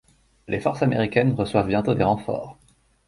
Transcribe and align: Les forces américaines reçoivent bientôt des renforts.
Les 0.47 0.59
forces 0.59 0.81
américaines 0.81 1.33
reçoivent 1.35 1.67
bientôt 1.67 1.93
des 1.93 2.01
renforts. 2.03 2.57